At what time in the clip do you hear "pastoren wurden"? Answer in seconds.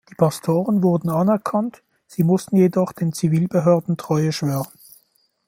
0.15-1.11